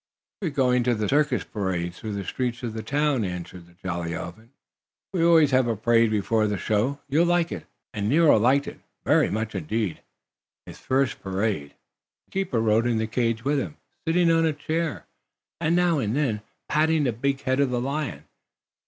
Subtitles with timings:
[0.41, 3.73] "We are going in the circus parade, through the streets of the town," answered the
[3.75, 4.49] jolly elephant.
[5.13, 6.99] "We always have a parade before the show.
[7.07, 8.67] You'll like it." And Nero liked,
[9.05, 10.01] very much indeed,
[10.65, 11.75] his first parade.
[12.25, 13.77] His keeper rode in the cage with him,
[14.07, 15.05] sitting on a chair,
[15.59, 18.23] and now and then patting the big head of the lion.